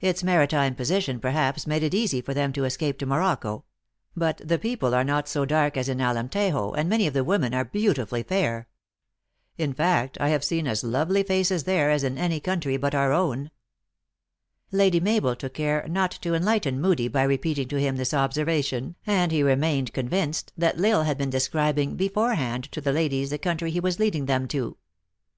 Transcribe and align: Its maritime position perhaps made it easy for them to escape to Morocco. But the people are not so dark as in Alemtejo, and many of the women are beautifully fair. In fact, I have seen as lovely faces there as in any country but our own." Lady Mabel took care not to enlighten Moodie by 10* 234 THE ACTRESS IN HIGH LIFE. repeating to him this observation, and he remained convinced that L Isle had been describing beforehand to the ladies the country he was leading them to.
Its 0.00 0.22
maritime 0.22 0.74
position 0.74 1.18
perhaps 1.18 1.66
made 1.66 1.82
it 1.82 1.94
easy 1.94 2.20
for 2.20 2.34
them 2.34 2.52
to 2.52 2.66
escape 2.66 2.98
to 2.98 3.06
Morocco. 3.06 3.64
But 4.14 4.42
the 4.44 4.58
people 4.58 4.94
are 4.94 5.02
not 5.02 5.28
so 5.28 5.46
dark 5.46 5.78
as 5.78 5.88
in 5.88 5.96
Alemtejo, 5.98 6.74
and 6.76 6.90
many 6.90 7.06
of 7.06 7.14
the 7.14 7.24
women 7.24 7.54
are 7.54 7.64
beautifully 7.64 8.22
fair. 8.22 8.68
In 9.56 9.72
fact, 9.72 10.18
I 10.20 10.28
have 10.28 10.44
seen 10.44 10.66
as 10.66 10.84
lovely 10.84 11.22
faces 11.22 11.64
there 11.64 11.90
as 11.90 12.04
in 12.04 12.18
any 12.18 12.38
country 12.38 12.76
but 12.76 12.94
our 12.94 13.12
own." 13.12 13.50
Lady 14.70 15.00
Mabel 15.00 15.34
took 15.34 15.54
care 15.54 15.86
not 15.88 16.10
to 16.20 16.34
enlighten 16.34 16.78
Moodie 16.78 17.08
by 17.08 17.20
10* 17.20 17.22
234 17.24 17.24
THE 17.24 17.24
ACTRESS 17.24 17.24
IN 17.24 17.24
HIGH 17.24 17.28
LIFE. 17.28 17.28
repeating 17.38 17.68
to 17.68 17.80
him 17.80 17.96
this 17.96 18.12
observation, 18.14 18.96
and 19.06 19.32
he 19.32 19.42
remained 19.42 19.94
convinced 19.94 20.52
that 20.58 20.76
L 20.78 20.84
Isle 20.98 21.04
had 21.04 21.16
been 21.16 21.30
describing 21.30 21.96
beforehand 21.96 22.64
to 22.72 22.82
the 22.82 22.92
ladies 22.92 23.30
the 23.30 23.38
country 23.38 23.70
he 23.70 23.80
was 23.80 23.98
leading 23.98 24.26
them 24.26 24.46
to. 24.48 24.76